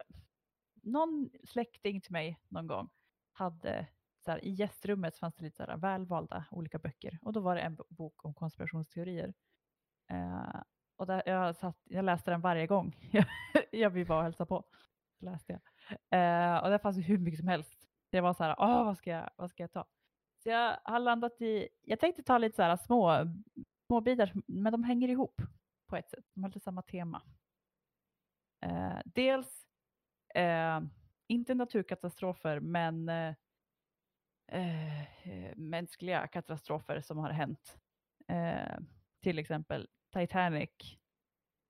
[0.73, 2.89] någon släkting till mig någon gång
[3.31, 3.87] hade,
[4.25, 7.55] så här, i gästrummet fanns det lite så här, välvalda olika böcker och då var
[7.55, 9.33] det en bo- bok om konspirationsteorier.
[10.09, 10.61] Eh,
[10.95, 12.95] och där, jag, satt, jag läste den varje gång
[13.71, 14.63] jag, vill bara hälsa på.
[15.19, 15.61] Läste jag.
[15.93, 17.87] Eh, och där fanns det hur mycket som helst.
[18.09, 19.85] Det var så här, Åh, vad, ska jag, vad ska jag ta?
[20.43, 23.27] Så jag har landat i, jag tänkte ta lite så här små,
[23.87, 25.41] små bitar, men de hänger ihop
[25.87, 26.25] på ett sätt.
[26.33, 27.21] De har lite samma tema.
[28.61, 29.67] Eh, dels
[30.35, 30.81] eh,
[31.27, 33.35] inte naturkatastrofer, men eh,
[34.47, 37.77] eh, mänskliga katastrofer som har hänt.
[38.27, 38.77] Eh,
[39.21, 40.97] till exempel Titanic,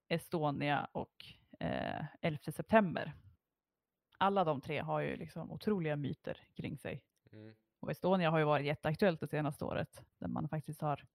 [0.08, 1.25] Estonia och
[1.60, 3.13] eh, 11 september.
[4.17, 7.03] Alla de tre har ju liksom otroliga myter kring sig.
[7.32, 7.56] Mm.
[7.79, 11.06] Och Estonia har ju varit jätteaktuellt det senaste året, där man faktiskt har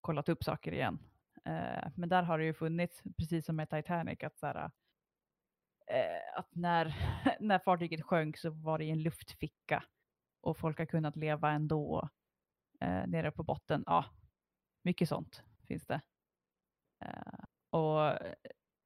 [0.00, 0.98] kollat upp saker igen.
[1.44, 4.70] Eh, men där har det ju funnits, precis som med Titanic, att, så här,
[5.86, 6.94] eh, att när,
[7.40, 9.84] när fartyget sjönk så var det i en luftficka
[10.40, 12.08] och folk har kunnat leva ändå
[12.80, 13.84] eh, nere på botten.
[13.86, 14.04] Ja,
[14.82, 16.00] mycket sånt finns det.
[17.70, 18.34] Och eh,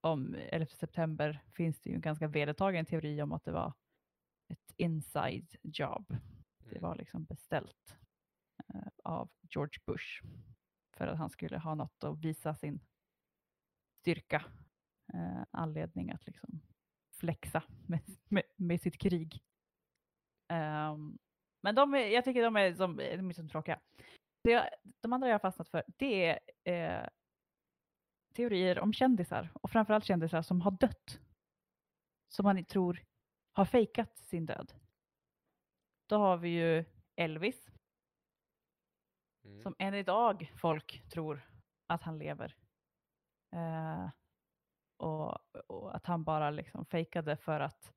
[0.00, 3.72] om 11 september finns det ju en ganska vedertagen teori om att det var
[4.48, 6.06] ett inside job.
[6.58, 6.82] Det Mm.
[6.82, 7.96] var liksom beställt
[8.74, 10.22] eh, av George Bush
[10.96, 12.80] för att han skulle ha något att visa sin
[14.00, 14.44] styrka.
[15.14, 16.60] Eh, anledning att liksom
[17.12, 19.42] flexa med, med, med sitt krig.
[20.48, 21.18] Ehm,
[21.62, 23.80] men de är, jag tycker de är, som, de är så tråkiga.
[24.42, 24.70] Det,
[25.00, 27.08] de andra jag har fastnat för det är eh,
[28.34, 31.20] teorier om kändisar och framförallt kändisar som har dött.
[32.28, 33.02] Som man tror
[33.52, 34.72] har fejkat sin död.
[36.08, 36.84] Då har vi ju
[37.16, 37.70] Elvis
[39.44, 39.62] Mm.
[39.62, 41.48] som än idag folk tror
[41.86, 42.56] att han lever.
[43.52, 44.10] Eh,
[44.96, 47.92] och, och att han bara liksom fejkade för att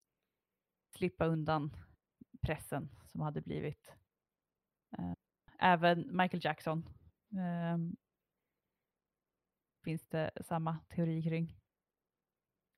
[0.95, 1.75] slippa undan
[2.41, 3.95] pressen som hade blivit.
[4.97, 5.13] Eh,
[5.59, 6.89] även Michael Jackson
[7.37, 7.95] ehm,
[9.87, 11.55] finns det samma teori kring.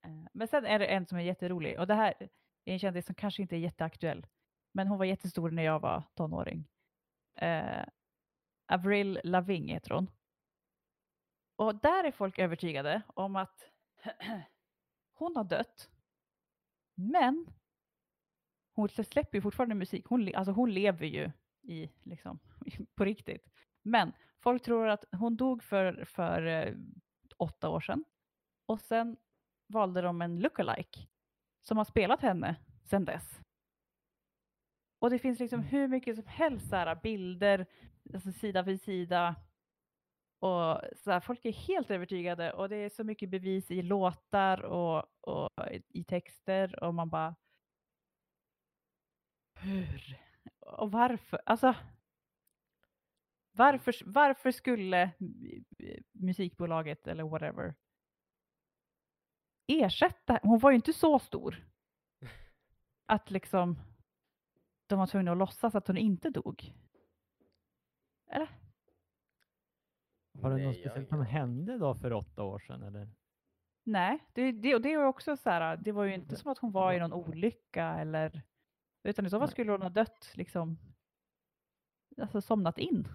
[0.06, 2.14] Eh, men sen är det en som är jätterolig och det här
[2.66, 4.28] är en kändis som kanske inte är jätteaktuell.
[4.72, 6.68] Men hon var jättestor när jag var tonåring.
[7.36, 7.86] Eh,
[8.68, 10.12] Avril Lavigne heter hon.
[11.56, 13.70] Och där är folk övertygade om att
[15.14, 15.90] hon har dött.
[16.96, 17.48] Men
[18.74, 20.06] hon släpper ju fortfarande musik.
[20.06, 22.40] Hon, alltså hon lever ju i, liksom,
[22.96, 23.48] på riktigt.
[23.82, 24.14] Men
[24.44, 26.74] folk tror att hon dog för, för eh,
[27.38, 28.04] åtta år sedan.
[28.66, 29.18] Och sen
[29.68, 31.00] valde de en lookalike
[31.62, 33.42] som har spelat henne sedan dess.
[35.00, 37.66] Och det finns liksom hur mycket som helst så här, bilder,
[38.14, 39.36] alltså sida vid sida.
[40.40, 44.62] Och så här, folk är helt övertygade och det är så mycket bevis i låtar
[44.62, 45.50] och, och
[45.90, 47.36] i texter och man bara
[49.60, 50.18] hur?
[50.60, 51.42] Och varför?
[51.46, 51.76] Alltså
[53.60, 55.12] varför, varför skulle
[56.12, 57.76] musikbolaget eller whatever
[59.68, 61.68] ersätta, hon var ju inte så stor.
[63.06, 63.80] Att liksom
[64.88, 66.74] de var tvungna att låtsas att hon inte dog.
[68.32, 68.50] Eller?
[70.32, 72.84] Var det Nej, något speciellt som hände då för åtta år sedan?
[72.84, 73.10] Eller?
[73.84, 76.58] Nej, det, det, det är ju också så här, det var ju inte som att
[76.58, 78.44] hon var i någon olycka eller
[79.04, 80.78] utan i så fall skulle hon ha dött liksom,
[82.18, 83.08] alltså somnat in.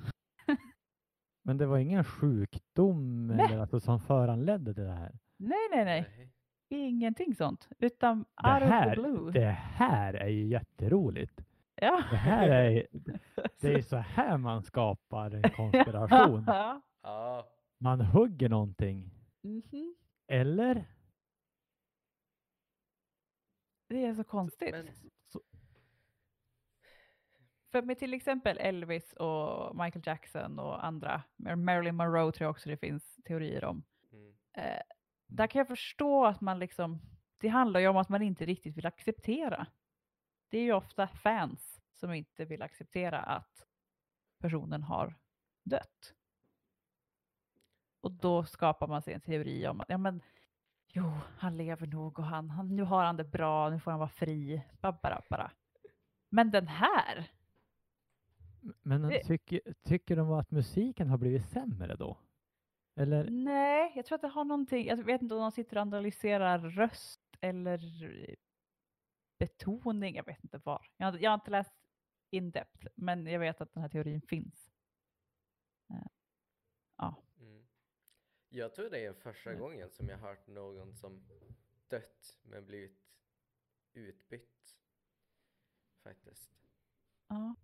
[1.47, 3.47] Men det var ingen sjukdom Nej.
[3.47, 5.19] eller alltså, som föranledde det här?
[5.37, 6.31] Nej, nej, nej, Nej.
[6.69, 7.69] ingenting sånt.
[7.79, 9.33] Utan Det out of the här, blue.
[9.33, 11.45] det här är ju jätteroligt.
[11.75, 12.03] Ja.
[12.11, 12.87] Det här är,
[13.61, 16.45] det är så här man skapar en konspiration.
[17.03, 17.47] Ja.
[17.81, 19.11] Man hugger någonting.
[19.43, 19.95] Mhm.
[20.29, 20.85] Eller?
[23.89, 24.71] Det är så konstigt.
[24.73, 24.87] men
[27.75, 32.51] För med till exempel Elvis och Michael Jackson och andra, Mar- Marilyn Monroe tror jag
[32.51, 33.85] också det finns teorier om.
[34.13, 34.83] mm, Eh,
[35.27, 37.01] där kan jag förstå att man liksom,
[37.39, 39.67] det handlar ju om att man inte riktigt vill acceptera.
[40.49, 43.67] Det är ju ofta fans som inte vill acceptera att
[44.39, 45.15] personen har
[45.63, 46.15] dött.
[48.01, 50.23] Och då skapar man sig en teori om att, ja men,
[50.89, 54.01] jo, han lever nog och han, han, nu har han det bra, nu får han
[54.01, 55.51] vara fri, bara, bara.
[56.29, 57.31] Men den här,
[58.83, 62.19] Men tycker, tycker de att musiken har blivit sämre då?
[62.97, 63.31] Eller?
[63.31, 66.59] Nej, jag tror att det har någonting, jag vet inte om de sitter och analyserar
[66.59, 67.81] röst eller
[69.39, 70.91] betoning, jag vet inte var.
[70.97, 71.75] Jag har, jag har inte läst
[72.31, 74.71] in depth, men jag vet att den här teorin finns.
[77.41, 77.67] mm.
[78.49, 79.59] Jag tror det är första Nej.
[79.59, 81.23] gången som jag hört någon som
[81.89, 82.99] dött men blivit
[83.93, 84.79] utbytt.
[86.03, 86.53] Faktiskt.
[87.29, 87.55] Ja.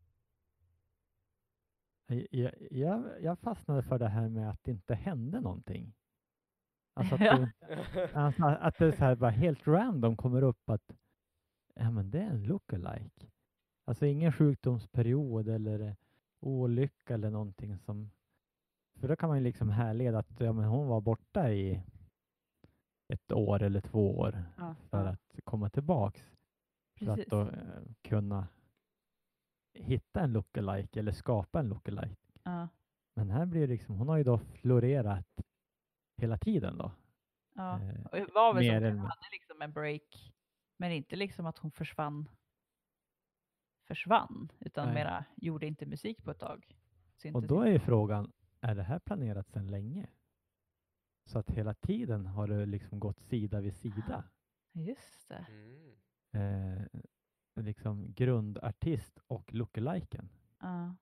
[2.30, 5.92] Jag, jag, jag fastnade för det här med att det inte hände någonting.
[6.94, 7.36] Alltså att, Ja.
[7.60, 10.92] det, alltså att det så här bara helt random kommer upp att
[11.74, 13.30] ja, men det är en lookalike.
[13.84, 15.96] Alltså ingen sjukdomsperiod eller
[16.40, 18.10] olycka eller någonting som...
[19.00, 21.82] För då kan man ju liksom härleda att ja, men hon var borta i
[23.08, 26.32] ett år eller två år Ja, för att komma tillbaks.
[26.98, 27.30] För att precis.
[27.30, 28.48] då eh, kunna
[29.74, 32.32] hitta en lookalike eller skapa en lookalike.
[32.42, 32.68] Ja,
[33.14, 35.40] Men här blir det liksom, hon har ju då florerat
[36.16, 36.92] hela tiden då.
[37.54, 37.80] ja.
[37.82, 40.32] Eh, Och det var väl mer som att hon hade liksom en break,
[40.76, 42.28] men inte liksom att hon försvann
[43.86, 44.94] försvann, utan Nej.
[44.94, 46.76] mera gjorde inte musik på ett tag.
[47.34, 50.06] Och då är ju frågan, är det här planerat sedan länge?
[51.24, 54.24] Så att hela tiden har det liksom gått sida vid sida.
[54.72, 55.46] Just det.
[56.32, 56.78] Mm.
[56.78, 56.82] Eh,
[57.54, 60.28] liksom grundartist och lookaliken.
[60.58, 60.96] Ja.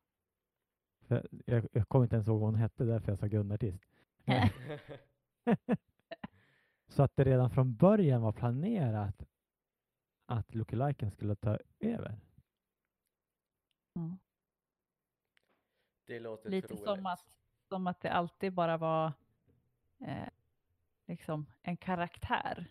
[1.00, 3.84] För jag, jag kommer inte ens ihåg vad hon hette, därför jag sa grundartist.
[6.88, 9.26] Så att det redan från början var planerat
[10.26, 12.20] att lookaliken skulle ta över.
[13.92, 14.18] Ja.
[16.04, 16.84] Det låter Lite troligt.
[16.84, 17.26] som att,
[17.68, 19.12] som att det alltid bara var
[19.98, 20.28] eh,
[21.06, 22.70] liksom en karaktär.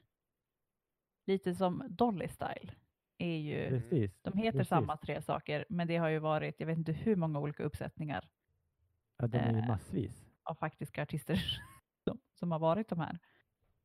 [1.25, 2.75] Lite som Dolly Style.
[3.17, 3.69] Är ju.
[3.69, 4.21] Precis.
[4.21, 4.69] de heter precis.
[4.69, 8.29] samma tre saker, men det har ju varit, jag vet inte hur många olika uppsättningar
[9.17, 10.25] Ja, de är ju eh, massvis.
[10.43, 11.61] av faktiska artister
[12.03, 13.19] som, som har varit de här.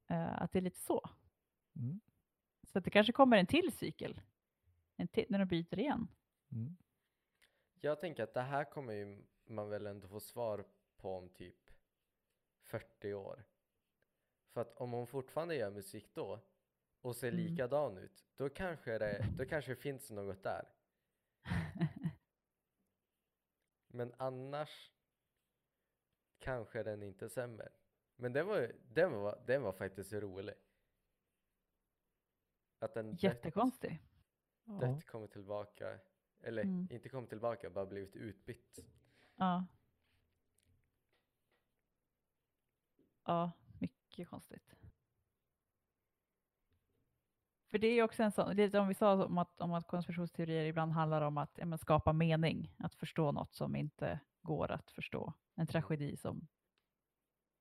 [0.08, 1.10] Eh, att det är lite så.
[1.76, 2.00] Mm.
[2.62, 4.20] Så att det kanske kommer en till cykel.
[4.96, 6.08] En till, när de byter igen.
[6.52, 6.76] Mm.
[7.80, 10.64] Jag tänker att det här kommer ju man väl ändå få svar
[10.96, 11.70] på om typ
[12.60, 13.44] 40 år.
[14.52, 16.40] För att om hon fortfarande gör musik då
[17.02, 17.40] och ser Mm.
[17.40, 20.68] likadan ut, då kanske det, då kanske det finns något där.
[23.86, 24.92] Men annars
[26.38, 27.68] kanske den inte stämmer.
[28.16, 30.54] Men den var, den var, den var faktiskt rolig.
[32.78, 34.02] Att den dött, Jättekonstig.
[34.64, 34.72] Ja.
[34.72, 35.98] dött kommer tillbaka,
[36.40, 36.88] eller Mm.
[36.90, 38.78] inte kommer tillbaka, bara blivit utbytt.
[39.36, 39.66] Ja.
[43.24, 44.74] Ja, mycket konstigt.
[47.72, 50.64] För det är också en sån, lite om vi sa om att, om att konspirationsteorier
[50.64, 55.32] ibland handlar om att ja, skapa mening, att förstå något som inte går att förstå.
[55.54, 56.48] En tragedi som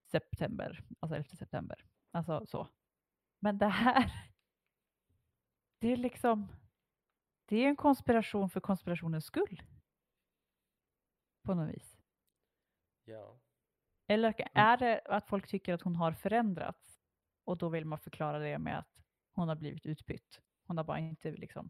[0.05, 1.86] september, alltså 11 september.
[2.12, 2.68] Alltså så.
[3.39, 4.12] Men det här,
[5.80, 6.47] det är liksom,
[7.45, 9.62] det är en konspiration för konspirationens skull.
[11.43, 11.97] På något vis.
[13.05, 13.39] Ja.
[14.07, 17.01] Eller är det att folk tycker att hon har förändrats
[17.43, 19.01] och då vill man förklara det med att
[19.34, 20.42] hon har blivit utbytt.
[20.64, 21.70] Hon har bara inte liksom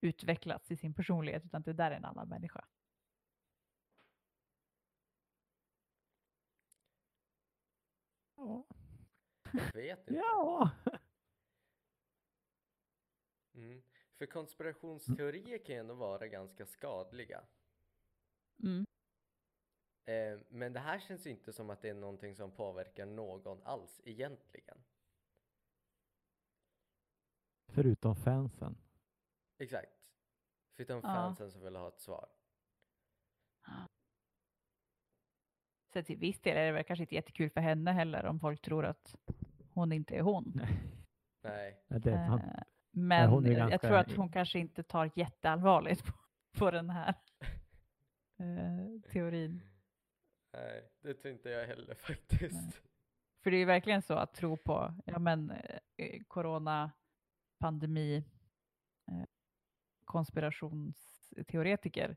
[0.00, 2.64] utvecklats i sin personlighet utan det där är en annan människa.
[8.36, 8.66] Ja.
[9.52, 10.14] Jag vet inte.
[10.14, 10.70] ja.
[13.54, 13.82] Mm.
[14.18, 17.44] För konspirationsteorier kan ju ändå vara ganska skadliga.
[18.62, 18.86] Mm.
[20.04, 23.62] Eh, men det här känns ju inte som att det är någonting som påverkar någon
[23.62, 24.78] alls egentligen.
[27.82, 28.76] Förutom fansen.
[29.58, 29.92] Exakt.
[30.76, 31.02] Förutom Ja.
[31.02, 32.28] fansen som vill ha ett svar.
[35.92, 38.60] Så till viss del är det väl kanske inte jättekul för henne heller om folk
[38.62, 39.16] tror att
[39.74, 40.60] hon inte är hon.
[41.40, 41.84] Nej.
[41.88, 42.42] Ja, Det är sant.
[42.44, 46.12] Eh, Men hon är jag ganska- tror att hon kanske inte tar jätteallvarligt på,
[46.58, 47.14] på den här
[48.38, 49.62] eh, teorin.
[50.52, 52.82] Nej, det tror inte jag heller faktiskt.
[53.42, 55.50] För det är ju verkligen så att tro på ja, men,
[55.96, 56.90] eh, corona,
[57.62, 58.24] pandemi,
[59.06, 59.24] eh,
[60.04, 62.16] konspirationsteoretiker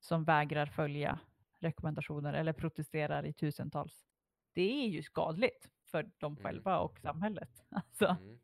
[0.00, 1.18] som vägrar följa
[1.58, 4.06] rekommendationer eller protesterar i tusentals.
[4.52, 6.44] Det är ju skadligt för dem Mm.
[6.44, 7.64] själva och samhället.
[7.70, 8.38] Alltså, Mm.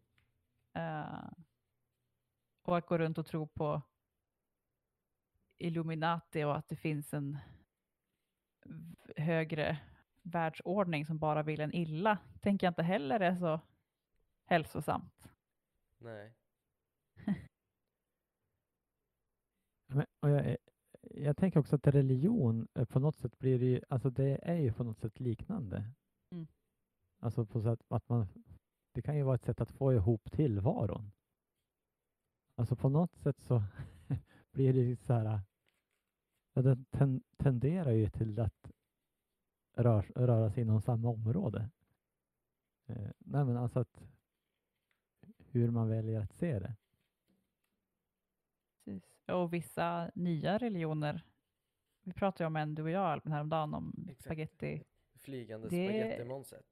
[0.74, 1.30] eh,
[2.62, 3.82] och att gå runt och tro på
[5.58, 7.38] Illuminati och att det finns en
[9.16, 9.78] högre
[10.22, 13.60] världsordning som bara vill en illa, tänker jag inte heller är så
[14.44, 15.28] hälsosamt.
[16.00, 16.34] Nej.
[19.86, 20.56] Men, och jag,
[21.00, 24.58] jag tänker också att religion eh, på något sätt blir det ju, alltså det är
[24.58, 25.84] ju på något sätt liknande.
[26.30, 26.46] Mm.
[27.18, 28.26] Alltså på sätt att man,
[28.92, 31.12] det kan ju vara ett sätt att få ihop tillvaron.
[32.54, 33.62] Alltså på något sätt så
[34.52, 35.40] blir det ju så här,
[36.54, 38.72] ja, den ten, tenderar ju till att
[39.76, 41.70] rör, röra sig inom samma område.
[42.86, 44.02] Eh, nej men alltså att
[45.52, 46.76] hur man väljer att se det.
[48.84, 49.14] Precis.
[49.28, 51.24] Och vissa nya religioner,
[52.02, 54.24] vi pratade ju om en, du och jag Albin häromdagen, om Exakt.
[54.24, 54.84] spaghetti.
[55.14, 56.66] Flygande Det- spagettimonset.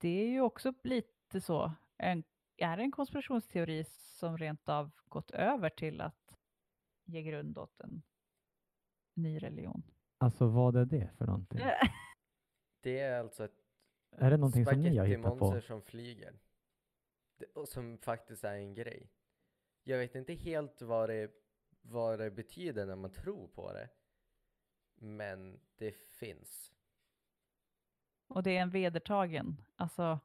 [0.00, 2.24] Det är ju också lite så, en,
[2.56, 6.34] är det en konspirationsteori som rent av gått över till att
[7.04, 8.02] ge grund åt en
[9.14, 9.82] ny religion?
[10.18, 11.60] Alltså vad är det för någonting?
[12.82, 13.64] Det är alltså ett
[14.10, 15.60] Är det någonting som ni har hittat på?
[15.60, 16.38] som flyger.
[17.54, 19.10] Och som faktiskt är en grej.
[19.82, 21.30] Jag vet inte helt vad det,
[21.82, 23.88] vad det betyder när man tror på det.
[24.94, 26.72] Men det finns.
[28.26, 30.20] Och det är en vedertagen, alltså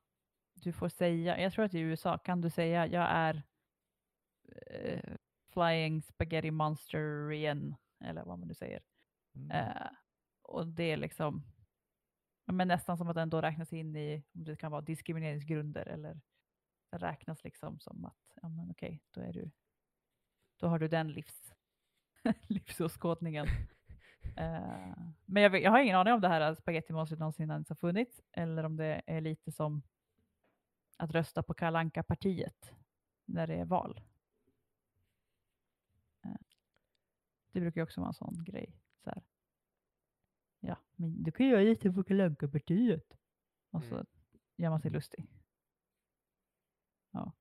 [0.54, 3.44] du får säga, jag tror att i USA kan du säga jag är
[4.68, 5.16] eh,
[5.50, 8.84] flying spaghetti monster igen, eller vad man nu säger.
[9.36, 9.52] Mm.
[9.52, 9.88] Eh,
[10.42, 11.44] och det är liksom
[12.46, 16.22] men nästan som att den då räknas in i, om det kan vara diskrimineringsgrunder eller
[17.02, 19.52] räknas liksom som att, ja men okej, då är du,
[20.58, 21.54] då har du den livs,
[22.48, 23.48] livsåskådningen.
[24.38, 28.22] Eh, men jag, jag har ingen aning om det här spagettimonstret någonsin ens har funnits
[28.32, 29.82] eller om det är lite som
[30.98, 32.74] att rösta på kalanka partiet
[33.26, 34.02] när det är val.
[36.26, 36.32] Eh,
[37.52, 38.80] det brukar ju också vara en sån grej.
[39.04, 39.24] Så här.
[40.60, 43.18] Ja, men då kan jag rösta på kalanka partiet
[43.70, 44.06] Och så Mm.
[44.56, 45.26] gör man sig lustig.
[47.12, 47.32] Ja.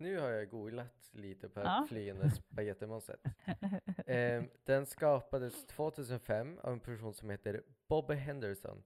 [0.00, 1.86] Nu har jag googlat lite på Ja.
[1.88, 3.20] flygande spagettimonstret.
[4.06, 8.82] Ehm, den skapades 2005 av en person som heter Bobby Henderson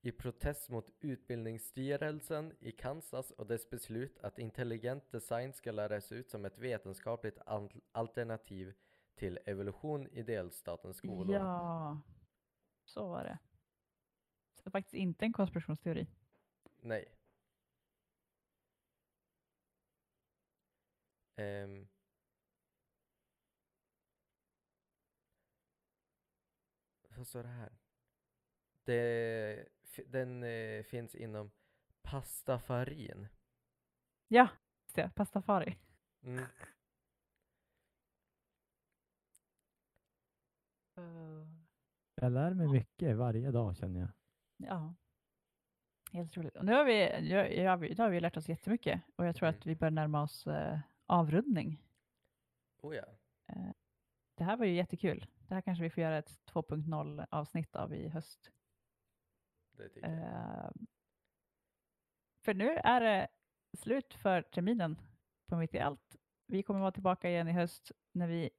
[0.00, 6.30] i protest mot utbildningsstyrelsen i Kansas och dess beslut att intelligent design ska läras ut
[6.30, 8.74] som ett vetenskapligt al- alternativ
[9.14, 11.34] till evolution i delstatens skolor.
[11.36, 12.00] Ja,
[12.84, 13.38] så var det.
[14.54, 16.06] Så det är faktiskt inte en konspirationsteori.
[16.80, 17.04] Nej.
[21.36, 21.88] Ehm.
[27.16, 27.72] Vad står det här?
[28.84, 29.68] Det,
[30.06, 31.50] den eh, finns inom
[32.02, 33.28] pastafarin.
[34.28, 34.48] Ja,
[34.84, 35.10] just det.
[35.14, 35.78] Pastafari.
[36.22, 36.44] Mm.
[42.14, 44.08] Jag lär mig mycket varje dag känner jag.
[44.56, 44.94] Ja.
[46.12, 46.56] Helt otroligt.
[46.56, 49.36] Och nu har vi, ja, ja, vi- nu har vi lärt oss jättemycket och jag
[49.36, 49.58] tror Mm.
[49.58, 50.78] att vi börjar närma oss eh,
[51.12, 51.82] avrundning.
[52.82, 53.04] Oh ja.
[54.34, 55.26] Det här var ju jättekul.
[55.48, 58.50] Det här kanske vi får göra ett 2.0 avsnitt av i höst.
[59.72, 60.18] Det tycker jag.
[60.18, 60.70] Eh,
[62.44, 63.28] för nu är det
[63.78, 65.00] slut för terminen
[65.46, 66.16] på Mitt i allt.
[66.46, 68.50] Vi kommer vara tillbaka igen i höst när vi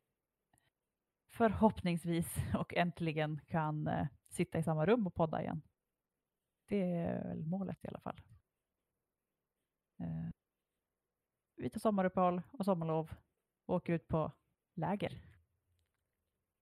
[1.29, 5.61] förhoppningsvis och äntligen kan eh, sitta i samma rum och podda igen.
[6.67, 8.21] Det är väl målet i alla fall.
[11.63, 13.11] Vi tar sommaruppehåll och sommarlov
[13.65, 14.31] och åker ut på
[14.75, 15.21] läger.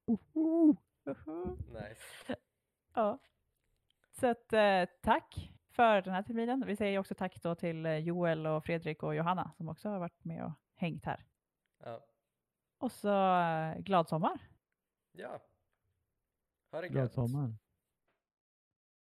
[0.08, 0.76] Uhu,
[1.06, 1.58] uhu.
[1.74, 2.36] Nice.
[2.94, 3.20] Ja.
[4.12, 6.64] Så att, eh, tack för den här terminen.
[6.68, 10.00] Vi säger också tack då till eh, Joel och Fredrik och Johanna som också har
[10.00, 11.26] varit med och hängt här.
[11.84, 12.06] Ja.
[12.78, 14.40] Och så eh, glad sommar.
[15.12, 15.42] ja.
[16.72, 17.14] Ha det Glad gött.
[17.14, 17.56] sommar.